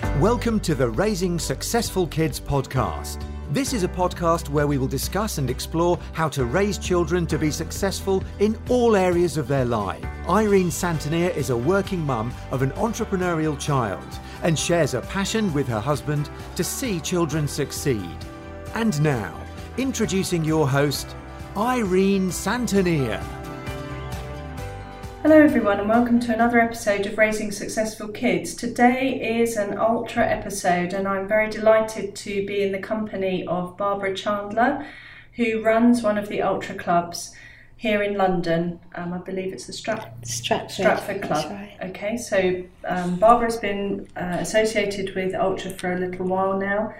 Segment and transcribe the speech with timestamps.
[0.00, 3.20] Welcome to the Raising Successful Kids podcast.
[3.50, 7.38] This is a podcast where we will discuss and explore how to raise children to
[7.38, 10.04] be successful in all areas of their life.
[10.28, 14.06] Irene Santonier is a working mum of an entrepreneurial child
[14.44, 18.16] and shares a passion with her husband to see children succeed.
[18.74, 19.34] And now,
[19.78, 21.16] introducing your host,
[21.56, 23.24] Irene Santonier.
[25.22, 28.54] Hello, everyone, and welcome to another episode of Raising Successful Kids.
[28.54, 33.76] Today is an ultra episode, and I'm very delighted to be in the company of
[33.76, 34.86] Barbara Chandler,
[35.32, 37.34] who runs one of the ultra clubs
[37.76, 38.78] here in London.
[38.94, 41.50] Um, I believe it's the Strat- Stratford, Stratford Club.
[41.50, 41.76] Right.
[41.82, 46.94] Okay, so um, Barbara's been uh, associated with Ultra for a little while now,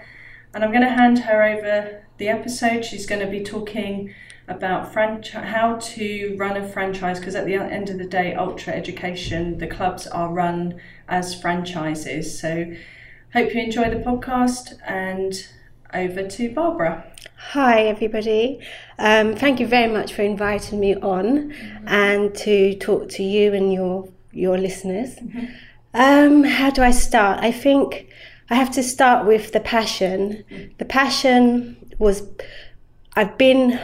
[0.53, 2.85] and I'm going to hand her over the episode.
[2.85, 4.13] She's going to be talking
[4.47, 8.73] about franchise, how to run a franchise, because at the end of the day, Ultra
[8.73, 12.39] Education, the clubs are run as franchises.
[12.39, 12.73] So,
[13.33, 15.47] hope you enjoy the podcast, and
[15.93, 17.05] over to Barbara.
[17.51, 18.59] Hi, everybody.
[18.97, 21.51] Um, thank you very much for inviting me on
[21.87, 25.15] and to talk to you and your your listeners.
[25.93, 27.39] Um, how do I start?
[27.41, 28.07] I think
[28.49, 30.43] I have to start with the passion.
[30.77, 32.23] The passion was
[33.15, 33.79] I've been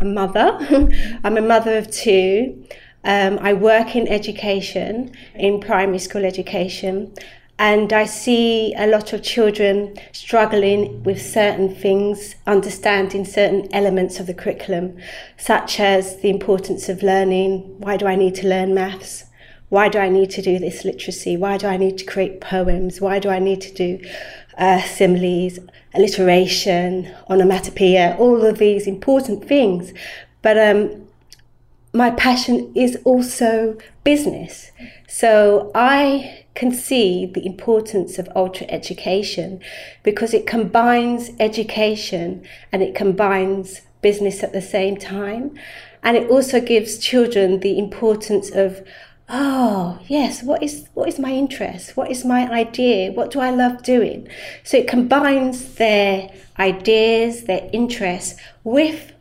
[0.00, 0.58] a mother.
[1.24, 2.66] I'm a mother of two.
[3.04, 7.14] Um, I work in education, in primary school education,
[7.58, 14.26] and I see a lot of children struggling with certain things, understanding certain elements of
[14.26, 14.96] the curriculum,
[15.36, 17.78] such as the importance of learning.
[17.78, 19.26] Why do I need to learn maths?
[19.68, 21.36] Why do I need to do this literacy?
[21.36, 23.00] Why do I need to create poems?
[23.00, 23.98] Why do I need to do
[24.58, 25.58] uh, similes,
[25.94, 29.92] alliteration, onomatopoeia, all of these important things?
[30.42, 31.06] But um,
[31.94, 34.72] my passion is also business.
[35.06, 39.60] So I can see the importance of ultra education
[40.02, 45.56] because it combines education and it combines business at the same time.
[46.02, 48.86] And it also gives children the importance of
[49.28, 51.96] oh yes what is what is my interest?
[51.96, 53.12] What is my idea?
[53.12, 54.28] What do i love doing?
[54.62, 59.12] So it combines their ideas their interests with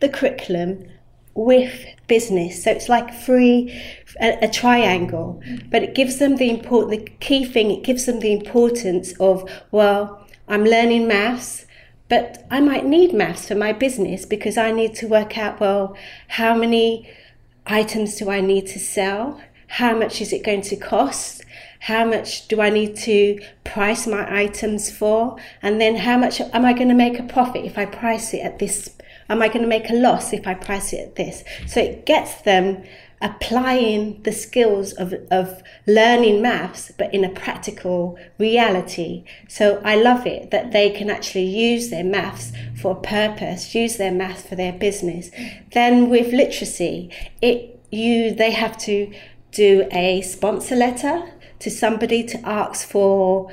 [0.00, 0.88] the curriculum
[1.34, 2.62] with business.
[2.62, 3.72] So it's like free
[4.20, 8.20] a, a triangle but it gives them the important the key thing it gives them
[8.20, 11.66] the importance of well i'm learning maths
[12.08, 15.96] but i might need maths for my business because i need to work out well
[16.28, 17.08] how many
[17.66, 19.40] items do i need to sell
[19.72, 21.42] how much is it going to cost?
[21.80, 25.36] How much do i need to price my items for?
[25.62, 28.40] And then how much am i going to make a profit if i price it
[28.40, 28.90] at this
[29.30, 31.42] am i going to make a loss if i price it at this?
[31.66, 32.84] So it gets them
[33.22, 39.24] applying the skills of, of learning maths but in a practical reality.
[39.48, 43.96] So i love it that they can actually use their maths for a purpose use
[43.96, 45.30] their maths for their business.
[45.72, 47.10] Then with literacy
[47.40, 49.12] it you they have to
[49.52, 53.50] do a sponsor letter to somebody to ask for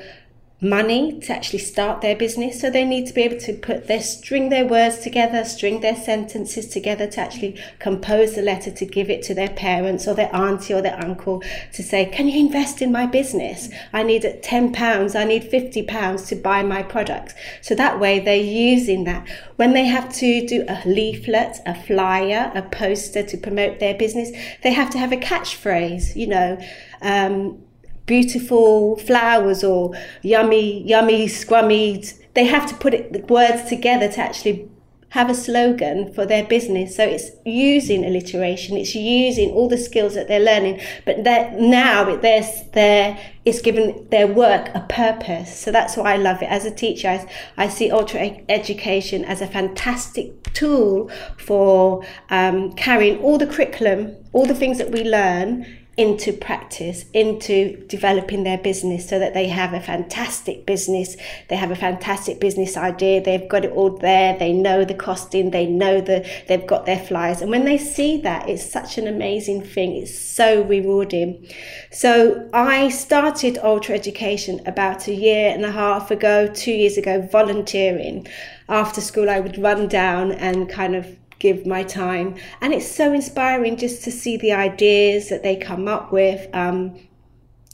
[0.60, 2.60] money to actually start their business.
[2.60, 5.96] So they need to be able to put their string their words together, string their
[5.96, 10.34] sentences together to actually compose the letter to give it to their parents or their
[10.34, 13.70] auntie or their uncle to say, Can you invest in my business?
[13.92, 17.34] I need ten pounds, I need fifty pounds to buy my products.
[17.62, 19.26] So that way they're using that.
[19.56, 24.30] When they have to do a leaflet, a flyer, a poster to promote their business,
[24.62, 26.60] they have to have a catchphrase, you know.
[27.00, 27.62] Um,
[28.10, 32.12] beautiful flowers or yummy, yummy, scrummy.
[32.34, 34.68] They have to put it, the words together to actually
[35.10, 36.96] have a slogan for their business.
[36.96, 42.16] So it's using alliteration, it's using all the skills that they're learning, but that now
[42.16, 45.56] they're, they're, it's given their work a purpose.
[45.56, 46.46] So that's why I love it.
[46.46, 53.18] As a teacher, I, I see ultra education as a fantastic tool for um, carrying
[53.18, 59.06] all the curriculum, all the things that we learn into practice, into developing their business
[59.06, 61.14] so that they have a fantastic business,
[61.48, 65.50] they have a fantastic business idea, they've got it all there, they know the costing,
[65.50, 67.42] they know that they've got their flyers.
[67.42, 71.46] And when they see that, it's such an amazing thing, it's so rewarding.
[71.90, 77.20] So I started Ultra Education about a year and a half ago, two years ago,
[77.30, 78.26] volunteering.
[78.70, 82.36] After school, I would run down and kind of give my time.
[82.60, 86.46] And it's so inspiring just to see the ideas that they come up with.
[86.54, 86.96] Um,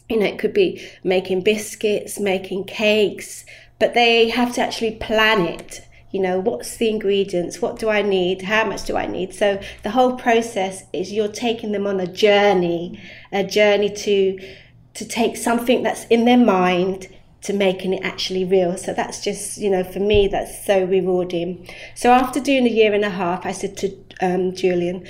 [0.08, 3.44] you know, it could be making biscuits, making cakes,
[3.78, 5.82] but they have to actually plan it.
[6.12, 7.60] You know, what's the ingredients?
[7.60, 8.42] What do I need?
[8.42, 9.34] How much do I need?
[9.34, 12.98] So the whole process is you're taking them on a journey,
[13.32, 14.38] a journey to
[14.94, 17.06] to take something that's in their mind
[17.42, 18.76] to making it actually real.
[18.76, 21.68] So that's just, you know, for me, that's so rewarding.
[21.94, 25.06] So after doing a year and a half, I said to um, Julian,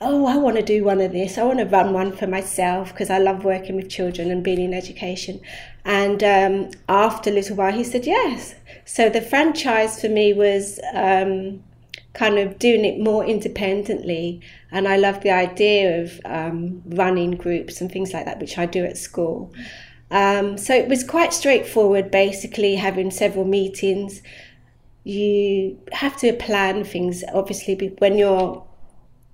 [0.00, 1.38] oh, I want to do one of this.
[1.38, 4.60] I want to run one for myself because I love working with children and being
[4.60, 5.40] in education.
[5.84, 8.54] And um, after a little while, he said yes.
[8.84, 11.62] So the franchise for me was um,
[12.12, 14.40] kind of doing it more independently.
[14.70, 18.66] And I love the idea of um, running groups and things like that, which I
[18.66, 19.52] do at school.
[20.14, 24.22] Um, so it was quite straightforward, basically, having several meetings.
[25.02, 28.64] You have to plan things, obviously, when you're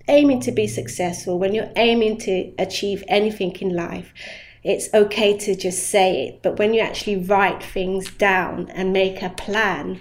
[0.09, 4.15] aiming to be successful, when you're aiming to achieve anything in life.
[4.65, 9.23] It's okay to just say it, but when you actually write things down and make
[9.23, 10.00] a plan,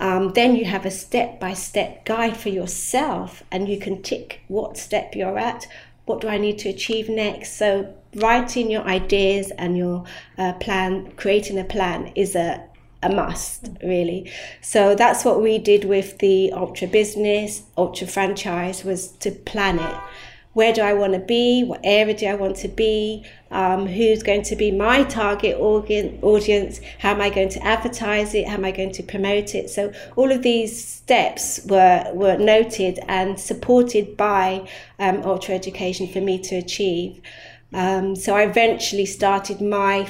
[0.00, 4.40] um, then you have a step by step guide for yourself and you can tick
[4.48, 5.66] what step you're at.
[6.06, 7.54] What do I need to achieve next?
[7.56, 10.04] So, writing your ideas and your
[10.36, 12.64] uh, plan, creating a plan is a,
[13.02, 14.30] a must, really.
[14.60, 20.00] So, that's what we did with the Ultra business, Ultra franchise, was to plan it
[20.58, 24.24] where do I want to be, what area do I want to be, um, who's
[24.24, 28.64] going to be my target audience, how am I going to advertise it, how am
[28.64, 29.70] I going to promote it.
[29.70, 34.68] So all of these steps were, were noted and supported by
[34.98, 37.20] um, Ultra Education for me to achieve.
[37.72, 40.08] Um, so I eventually started my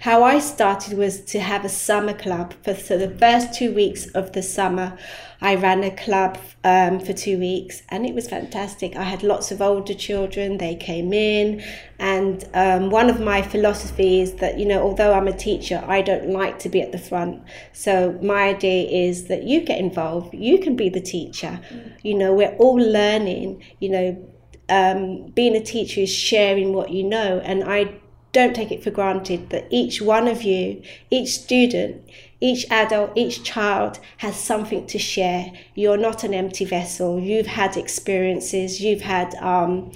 [0.00, 4.06] how I started was to have a summer club for so the first two weeks
[4.08, 4.98] of the summer.
[5.40, 8.96] I ran a club um, for two weeks and it was fantastic.
[8.96, 11.62] I had lots of older children, they came in,
[11.98, 16.00] and um, one of my philosophies is that, you know, although I'm a teacher, I
[16.00, 17.42] don't like to be at the front.
[17.72, 21.60] So my idea is that you get involved, you can be the teacher.
[22.02, 24.33] You know, we're all learning, you know,
[24.68, 27.94] um, being a teacher is sharing what you know, and I
[28.32, 32.02] don't take it for granted that each one of you, each student,
[32.40, 35.52] each adult, each child has something to share.
[35.74, 37.20] You're not an empty vessel.
[37.20, 39.92] You've had experiences, you've had um,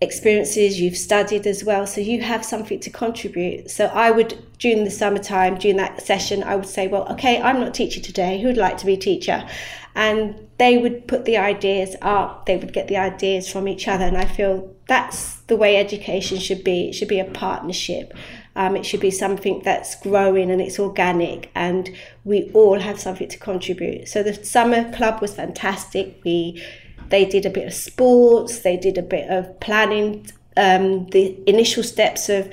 [0.00, 3.70] experiences, you've studied as well, so you have something to contribute.
[3.70, 7.60] So I would, during the summertime, during that session, I would say, well, okay, I'm
[7.60, 8.40] not teacher today.
[8.40, 9.46] Who would like to be teacher?
[9.94, 14.04] And they would put the ideas up, they would get the ideas from each other.
[14.04, 16.88] And I feel that's the way education should be.
[16.88, 18.14] It should be a partnership.
[18.56, 21.88] Um, it should be something that's growing and it's organic, and
[22.24, 24.08] we all have something to contribute.
[24.08, 26.20] So the summer club was fantastic.
[26.24, 26.62] We
[27.08, 30.26] they did a bit of sports, they did a bit of planning,
[30.56, 32.52] um, the initial steps of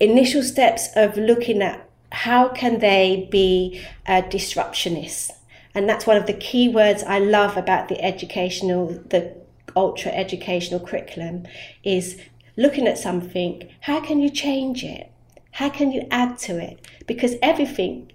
[0.00, 5.30] initial steps of looking at how can they be a disruptionist
[5.74, 9.34] and that's one of the key words I love about the educational, the
[9.74, 11.46] ultra educational curriculum
[11.82, 12.20] is
[12.56, 15.10] looking at something, how can you change it?
[15.50, 16.86] How can you add to it?
[17.06, 18.12] Because everything,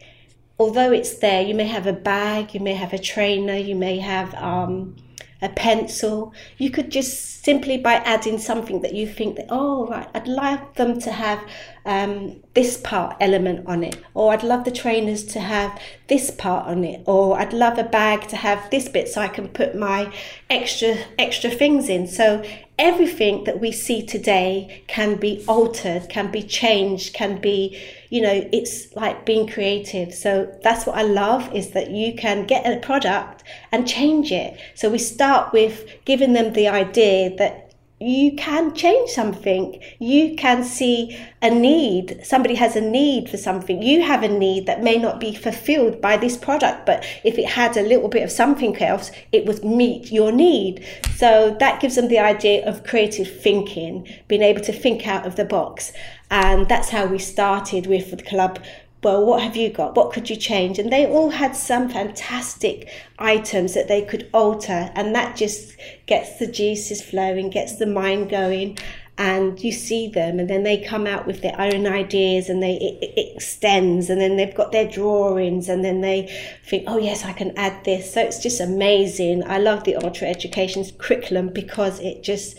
[0.58, 3.98] although it's there, you may have a bag, you may have a trainer, you may
[4.00, 4.96] have um,
[5.42, 6.34] a pencil.
[6.58, 10.76] You could just simply by adding something that you think that, oh, right, I'd like
[10.76, 11.40] them to have
[11.86, 16.68] um, this part element on it, or I'd love the trainers to have this part
[16.68, 19.76] on it, or I'd love a bag to have this bit so I can put
[19.76, 20.14] my
[20.50, 22.08] extra extra things in.
[22.08, 22.44] So
[22.78, 28.48] everything that we see today can be altered, can be changed, can be you know
[28.52, 32.80] it's like being creative so that's what i love is that you can get a
[32.80, 33.39] product
[33.72, 37.70] and change it so we start with giving them the idea that
[38.02, 39.82] you can change something.
[40.00, 42.22] You can see a need.
[42.24, 43.82] Somebody has a need for something.
[43.82, 47.50] You have a need that may not be fulfilled by this product, but if it
[47.50, 50.86] had a little bit of something else, it would meet your need.
[51.18, 55.36] So that gives them the idea of creative thinking, being able to think out of
[55.36, 55.92] the box.
[56.32, 58.60] And that's how we started with the club
[59.02, 59.96] well, what have you got?
[59.96, 60.78] What could you change?
[60.78, 66.38] And they all had some fantastic items that they could alter, and that just gets
[66.38, 68.78] the juices flowing, gets the mind going,
[69.18, 72.74] and you see them, and then they come out with their own ideas, and they
[72.74, 76.28] it, it extends, and then they've got their drawings, and then they
[76.66, 78.14] think, oh yes, I can add this.
[78.14, 79.44] So it's just amazing.
[79.46, 82.58] I love the Ultra Education curriculum because it just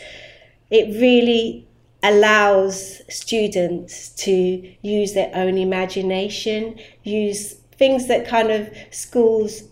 [0.70, 1.66] it really
[2.02, 9.64] allows students to use their own imagination, use things that kind of schools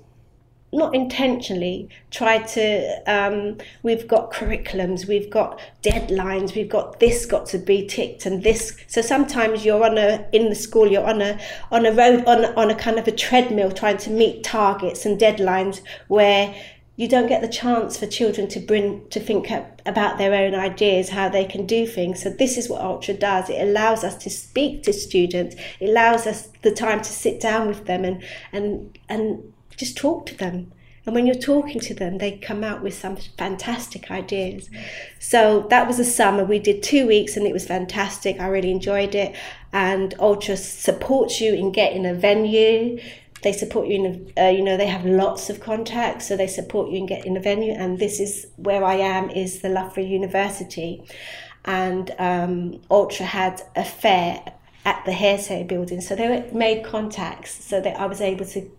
[0.72, 7.46] not intentionally try to um, we've got curriculums we've got deadlines we've got this got
[7.46, 11.22] to be ticked and this so sometimes you're on a in the school you're on
[11.22, 15.06] a on a road on on a kind of a treadmill trying to meet targets
[15.06, 16.54] and deadlines where
[16.98, 19.48] you don't get the chance for children to bring to think
[19.86, 22.24] about their own ideas how they can do things.
[22.24, 23.48] So this is what ultra does.
[23.48, 25.54] It allows us to speak to students.
[25.78, 30.26] It allows us the time to sit down with them and and and just talk
[30.26, 30.72] to them.
[31.06, 34.68] And when you're talking to them they come out with some fantastic ideas.
[35.20, 36.44] So that was a summer.
[36.44, 38.40] We did two weeks and it was fantastic.
[38.40, 39.36] I really enjoyed it.
[39.72, 42.98] And ultra supports you in getting a venue
[43.42, 46.46] they support you in a, uh, you know they have lots of contacts so they
[46.46, 50.02] support you in getting a venue and this is where i am is the loughborough
[50.02, 51.02] university.
[51.64, 54.42] And um, ultra had a fair
[54.84, 58.70] at the Here East building so they made contacts so that i was able to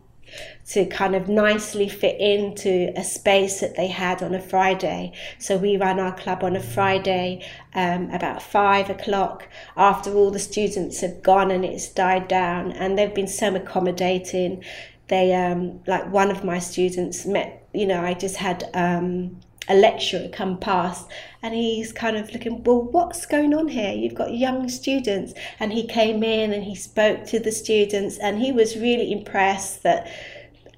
[0.68, 5.12] to kind of nicely fit into a space that they had on a Friday.
[5.38, 10.40] So we ran our club on a Friday um, about five o'clock after all the
[10.40, 12.72] students have gone and it's died down.
[12.74, 14.64] And they've been so accommodating.
[15.08, 19.76] They, um, like one of my students met, you know, I just had um, a
[19.76, 21.08] lecturer come past
[21.42, 23.94] and he's kind of looking, well, what's going on here?
[23.94, 25.34] You've got young students.
[25.60, 29.84] And he came in and he spoke to the students and he was really impressed
[29.84, 30.12] that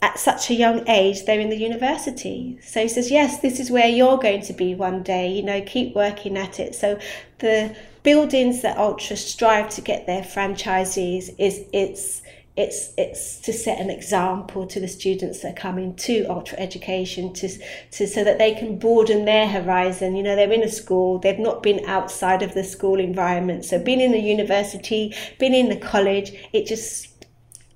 [0.03, 2.59] at such a young age they're in the university.
[2.63, 5.61] So he says, yes, this is where you're going to be one day, you know,
[5.61, 6.75] keep working at it.
[6.75, 6.99] So
[7.39, 12.20] the buildings that Ultra strive to get their franchisees is it's
[12.57, 17.31] it's it's to set an example to the students that are coming to ultra education
[17.33, 17.47] to
[17.91, 20.15] to so that they can broaden their horizon.
[20.15, 23.63] You know they're in a school they've not been outside of the school environment.
[23.63, 27.07] So being in the university being in the college it just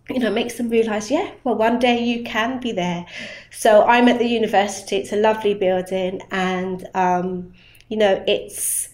[0.09, 3.05] you know makes them realize yeah well one day you can be there.
[3.51, 7.53] So i'm at the university it's a lovely building and um,
[7.87, 8.89] you know it's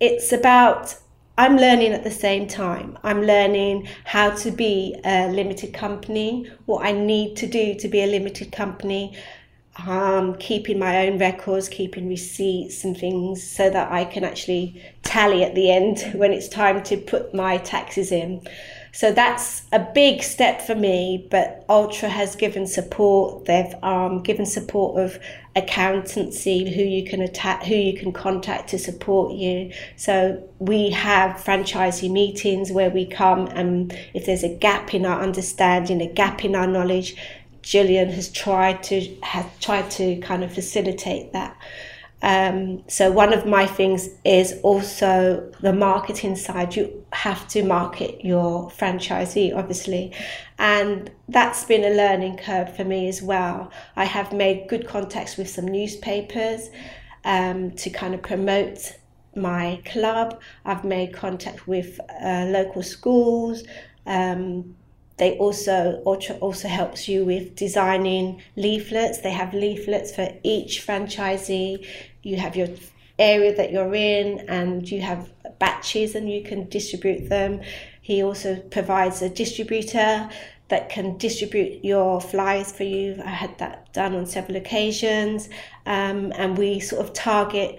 [0.00, 0.96] it's about
[1.38, 2.98] I'm learning at the same time.
[3.02, 8.02] I'm learning how to be a limited company, what I need to do to be
[8.02, 9.14] a limited company,
[9.86, 15.44] um, keeping my own records, keeping receipts and things so that I can actually tally
[15.44, 18.40] at the end when it's time to put my taxes in.
[18.92, 23.44] So that's a big step for me, but Ultra has given support.
[23.44, 25.18] They've um, given support of
[25.56, 29.72] accountancy, who you can attack, who you can contact to support you.
[29.96, 35.20] So we have franchisee meetings where we come and if there's a gap in our
[35.20, 37.16] understanding, a gap in our knowledge,
[37.62, 41.56] Julian has tried to has tried to kind of facilitate that.
[42.22, 46.74] Um, so one of my things is also the marketing side.
[46.74, 50.12] You have to market your franchisee, obviously,
[50.58, 53.70] and that's been a learning curve for me as well.
[53.96, 56.70] I have made good contacts with some newspapers
[57.24, 58.96] um, to kind of promote
[59.34, 60.40] my club.
[60.64, 63.62] I've made contact with uh, local schools.
[64.06, 64.76] Um,
[65.18, 69.18] they also also helps you with designing leaflets.
[69.18, 71.86] They have leaflets for each franchisee.
[72.22, 72.68] You have your
[73.18, 77.62] area that you're in, and you have batches, and you can distribute them.
[78.02, 80.28] He also provides a distributor
[80.68, 83.20] that can distribute your flyers for you.
[83.24, 85.48] I had that done on several occasions,
[85.86, 87.78] um, and we sort of target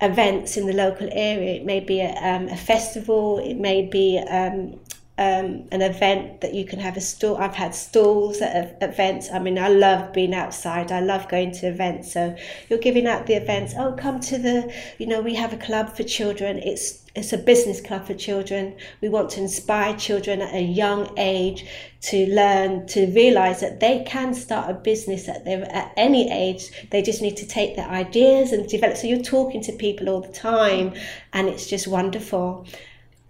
[0.00, 1.56] events in the local area.
[1.56, 4.78] It may be a, um, a festival, it may be um,
[5.18, 7.36] um, an event that you can have a stall.
[7.38, 9.28] I've had stalls at events.
[9.32, 10.92] I mean, I love being outside.
[10.92, 12.12] I love going to events.
[12.12, 12.36] So
[12.68, 13.74] you're giving out the events.
[13.76, 16.58] Oh, come to the, you know, we have a club for children.
[16.58, 18.76] It's it's a business club for children.
[19.00, 21.66] We want to inspire children at a young age
[22.02, 26.70] to learn to realize that they can start a business at their at any age.
[26.90, 28.96] They just need to take their ideas and develop.
[28.96, 30.94] So you're talking to people all the time,
[31.32, 32.68] and it's just wonderful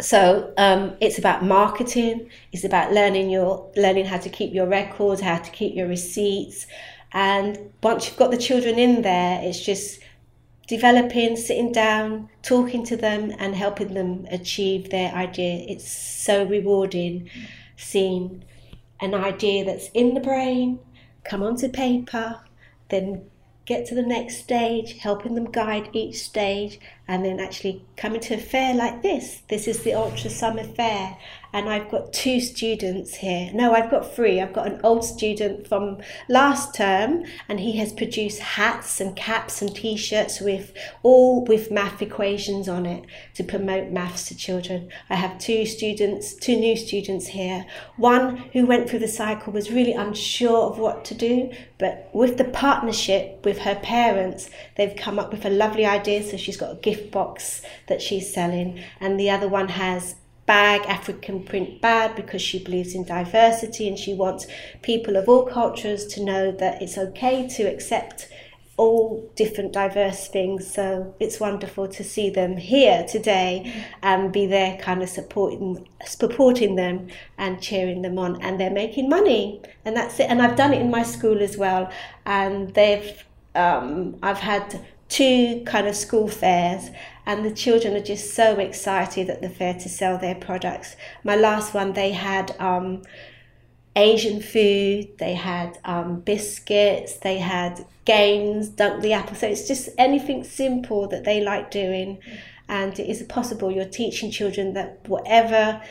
[0.00, 5.20] so um, it's about marketing it's about learning your learning how to keep your records
[5.20, 6.66] how to keep your receipts.
[7.12, 10.00] And once you've got the children in there it's just
[10.66, 15.64] developing sitting down talking to them and helping them achieve their idea.
[15.66, 17.30] It's so rewarding
[17.76, 18.44] seeing
[19.00, 20.78] an idea that's in the brain
[21.24, 22.40] come onto paper
[22.88, 23.22] then
[23.68, 28.34] get to the next stage, helping them guide each stage, and then actually coming to
[28.34, 29.42] a fair like this.
[29.48, 31.18] This is the Ultra Summer Fair,
[31.52, 33.50] and I've got two students here.
[33.54, 34.40] No, I've got three.
[34.40, 39.62] I've got an old student from last term, and he has produced hats and caps
[39.62, 44.90] and t-shirts with all with math equations on it to promote maths to children.
[45.08, 47.66] I have two students, two new students here.
[47.96, 52.36] One who went through the cycle was really unsure of what to do, but with
[52.36, 56.22] the partnership with her parents, they've come up with a lovely idea.
[56.22, 60.16] So she's got a gift box that she's selling, and the other one has
[60.48, 64.46] bag, African print bag, because she believes in diversity and she wants
[64.82, 68.28] people of all cultures to know that it's okay to accept
[68.78, 70.72] all different diverse things.
[70.72, 76.76] So it's wonderful to see them here today and be there kind of supporting supporting
[76.76, 78.40] them and cheering them on.
[78.40, 79.60] And they're making money.
[79.84, 80.30] And that's it.
[80.30, 81.92] And I've done it in my school as well.
[82.24, 83.22] And they've
[83.54, 86.90] um, I've had two kind of school fairs
[87.28, 91.36] and the children are just so excited at the fair to sell their products my
[91.36, 93.02] last one they had um,
[93.98, 99.34] Asian food, they had um, biscuits, they had games, dunk the apple.
[99.34, 102.18] So it's just anything simple that they like doing.
[102.68, 105.82] And it is possible you're teaching children that whatever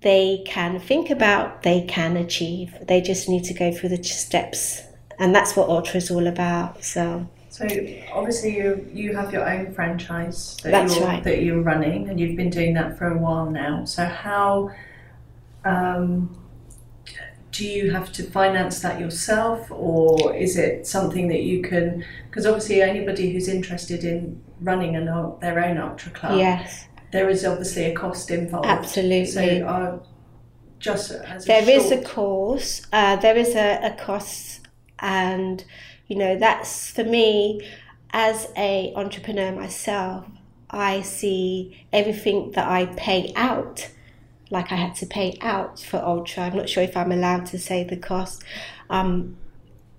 [0.00, 2.74] they can think about, they can achieve.
[2.82, 4.82] They just need to go through the steps.
[5.18, 6.82] And that's what Ultra is all about.
[6.82, 7.28] So.
[7.54, 7.68] So
[8.12, 11.22] obviously you you have your own franchise that That's you're right.
[11.22, 13.84] that you're running and you've been doing that for a while now.
[13.84, 14.72] So how
[15.64, 16.36] um,
[17.52, 22.44] do you have to finance that yourself or is it something that you can because
[22.44, 25.04] obviously anybody who's interested in running an,
[25.40, 28.66] their own ultra club Yes, there is obviously a cost involved.
[28.66, 29.26] Absolutely.
[29.26, 29.98] So uh,
[30.80, 34.66] just as a there is a course, uh, there is a, a cost,
[34.98, 35.64] and
[36.06, 37.60] you know that's for me
[38.10, 40.24] as a entrepreneur myself.
[40.70, 43.90] I see everything that I pay out,
[44.50, 46.44] like I had to pay out for Ultra.
[46.44, 48.42] I'm not sure if I'm allowed to say the cost.
[48.90, 49.36] Um,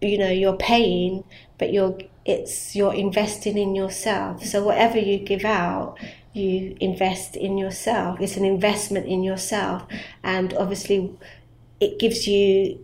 [0.01, 1.23] you know, you're paying,
[1.57, 4.43] but you're it's you're investing in yourself.
[4.45, 5.97] So whatever you give out,
[6.33, 8.19] you invest in yourself.
[8.19, 9.85] It's an investment in yourself,
[10.23, 11.11] and obviously,
[11.79, 12.79] it gives you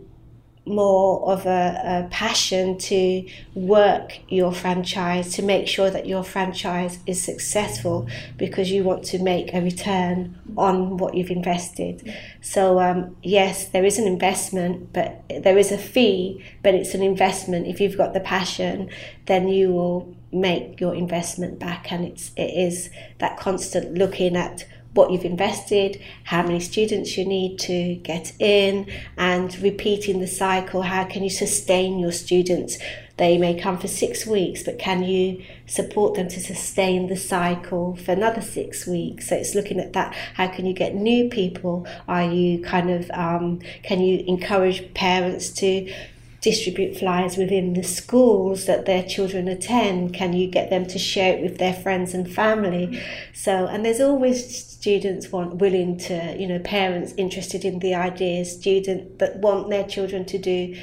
[0.66, 7.00] more of a, a passion to work your franchise to make sure that your franchise
[7.08, 12.16] is successful because you want to make a return on what you've invested.
[12.42, 17.02] So um, yes, there is an investment, but there is a fee, but it's an
[17.02, 17.66] investment.
[17.66, 18.90] If you've got the passion,
[19.26, 24.66] then you will make your investment back, and it's it is that constant looking at
[24.94, 30.82] what you've invested, how many students you need to get in, and repeating the cycle.
[30.82, 32.78] How can you sustain your students?
[33.18, 37.96] They may come for six weeks, but can you support them to sustain the cycle
[37.96, 39.30] for another six weeks?
[39.30, 40.16] So it's looking at that.
[40.34, 41.86] How can you get new people?
[42.08, 45.94] Are you kind of, um, can you encourage parents to
[46.42, 50.14] distribute flyers within the schools that their children attend?
[50.14, 53.02] Can you get them to share it with their friends and family?
[53.34, 58.52] So, and there's always students want willing to, you know, parents interested in the ideas,
[58.52, 60.76] students that want their children to do.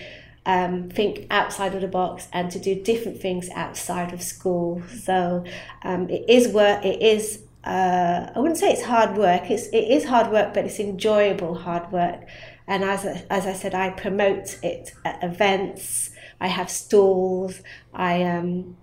[0.47, 4.83] Um, think outside of the box and to do different things outside of school.
[5.03, 5.45] So
[5.83, 6.83] um, it is work.
[6.87, 7.43] It is.
[7.65, 9.51] Uh, I wouldn't say it's hard work.
[9.51, 12.25] It's it is hard work, but it's enjoyable hard work.
[12.69, 16.11] And as I, as I said, I promote it at events.
[16.41, 17.61] I have stalls.
[17.93, 18.77] I um,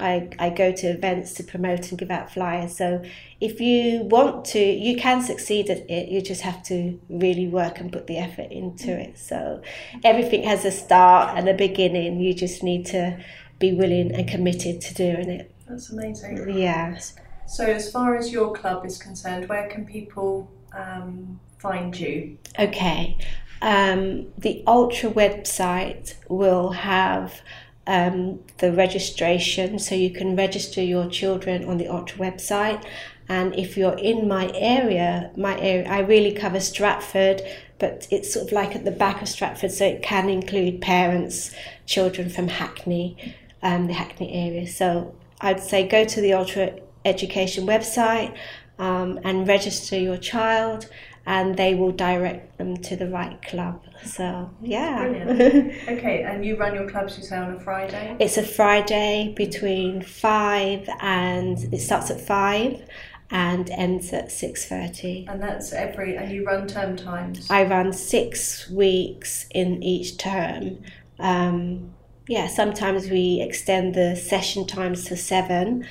[0.00, 2.76] I, I go to events to promote and give out flyers.
[2.76, 3.02] So
[3.40, 6.08] if you want to, you can succeed at it.
[6.08, 9.18] You just have to really work and put the effort into it.
[9.18, 9.60] So
[10.04, 12.20] everything has a start and a beginning.
[12.20, 13.18] You just need to
[13.58, 15.52] be willing and committed to doing it.
[15.68, 16.56] That's amazing.
[16.56, 16.98] Yeah.
[17.46, 22.38] So as far as your club is concerned, where can people um, find you?
[22.58, 23.18] Okay.
[23.60, 27.40] Um, the Ultra website will have
[27.86, 32.84] um, the registration, so you can register your children on the Ultra website.
[33.28, 37.42] And if you're in my area, my area, I really cover Stratford,
[37.78, 41.54] but it's sort of like at the back of Stratford, so it can include parents,
[41.86, 44.66] children from Hackney, um, the Hackney area.
[44.66, 48.36] So I'd say go to the Ultra Education website
[48.78, 50.88] um, and register your child
[51.28, 53.82] and they will direct them to the right club.
[54.02, 55.06] So, yeah.
[55.06, 55.74] Brilliant.
[55.88, 58.16] Okay, and you run your clubs, you say, on a Friday?
[58.18, 62.82] it's a Friday between 5 and it starts at 5
[63.30, 65.30] and ends at 6.30.
[65.30, 67.50] And that's every, and you run term times?
[67.50, 70.78] I run six weeks in each term.
[71.18, 71.92] Um,
[72.26, 75.86] yeah, sometimes we extend the session times to seven,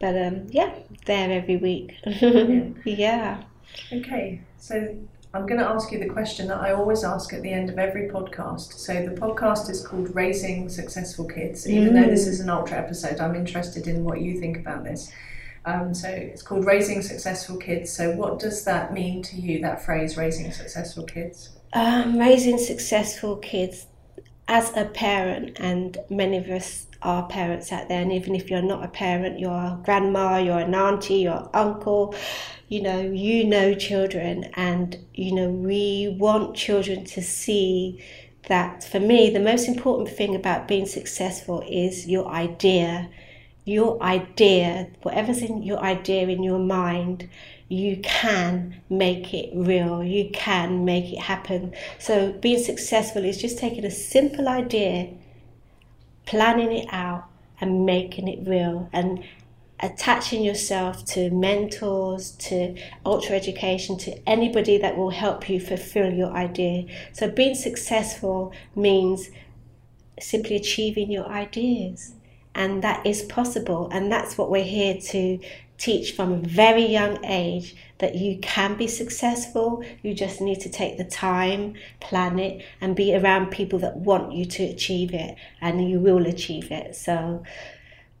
[0.00, 0.74] but um, yeah,
[1.06, 1.94] there every week.
[2.84, 3.42] yeah.
[3.90, 4.96] Okay, so
[5.34, 7.80] I'm going to ask you the question that I always ask at the end of
[7.80, 8.74] every podcast.
[8.74, 11.68] So the podcast is called Raising Successful Kids.
[11.68, 15.10] Even though this is an ultra episode, I'm interested in what you think about this.
[15.64, 17.92] Um, so it's called Raising Successful Kids.
[17.92, 21.50] So what does that mean to you, that phrase, Raising Successful Kids?
[21.72, 23.86] Um, raising successful kids
[24.46, 28.62] as a parent, and many of us are parents out there, and even if you're
[28.62, 32.14] not a parent, you're a grandma, you're an auntie, you're uncle,
[32.68, 38.02] you know, you know children, and you know, we want children to see
[38.48, 43.08] that for me, the most important thing about being successful is your idea.
[43.64, 47.28] Your idea, whatever's in your idea in your mind,
[47.68, 50.02] you can make it real.
[50.04, 51.72] You can make it happen.
[51.98, 55.08] So, being successful is just taking a simple idea,
[56.26, 57.24] planning it out,
[57.60, 58.88] and making it real.
[58.92, 59.24] And
[59.82, 66.32] attaching yourself to mentors, to ultra education, to anybody that will help you fulfill your
[66.32, 66.86] idea.
[67.12, 69.30] So, being successful means
[70.20, 72.14] simply achieving your ideas,
[72.54, 73.88] and that is possible.
[73.92, 75.38] And that's what we're here to
[75.78, 79.84] teach from a very young age that you can be successful.
[80.02, 84.32] You just need to take the time, plan it, and be around people that want
[84.32, 86.94] you to achieve it, and you will achieve it.
[86.94, 87.42] So,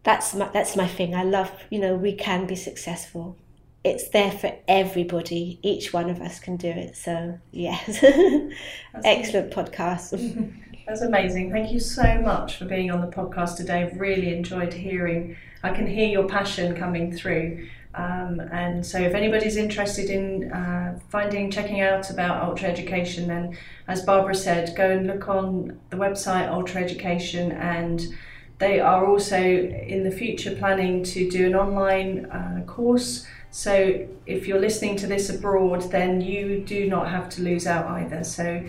[0.04, 1.14] that's my that's my thing.
[1.14, 3.36] I love, you know, we can be successful.
[3.84, 5.58] It's there for everybody.
[5.62, 6.96] Each one of us can do it.
[6.96, 8.02] So yes,
[9.04, 10.52] excellent podcast.
[10.92, 11.50] That's amazing.
[11.50, 13.82] Thank you so much for being on the podcast today.
[13.82, 15.38] I've really enjoyed hearing.
[15.62, 17.66] I can hear your passion coming through.
[17.94, 23.56] Um, and so, if anybody's interested in uh, finding, checking out about Ultra Education, then
[23.88, 28.04] as Barbara said, go and look on the website Ultra Education and
[28.58, 33.26] they are also in the future planning to do an online uh, course.
[33.50, 37.86] So if you're listening to this abroad, then you do not have to lose out
[37.86, 38.24] either.
[38.24, 38.62] So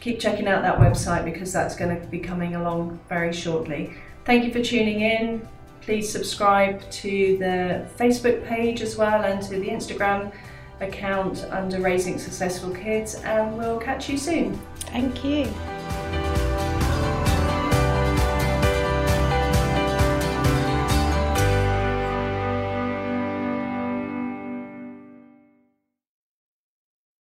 [0.00, 3.94] keep checking out that website because that's going to be coming along very shortly.
[4.24, 5.46] Thank you for tuning in.
[5.82, 10.32] Please subscribe to the Facebook page as well and to the Instagram
[10.80, 14.58] account under Raising Successful Kids, and we'll catch you soon.
[14.86, 15.46] Thank you.